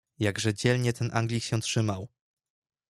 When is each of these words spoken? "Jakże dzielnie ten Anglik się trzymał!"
"Jakże 0.19 0.53
dzielnie 0.53 0.93
ten 0.93 1.09
Anglik 1.13 1.43
się 1.43 1.61
trzymał!" 1.61 2.07